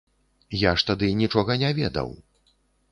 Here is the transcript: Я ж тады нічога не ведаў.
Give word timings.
Я 0.61 0.71
ж 0.81 0.87
тады 0.89 1.11
нічога 1.21 1.59
не 1.67 1.71
ведаў. 1.83 2.09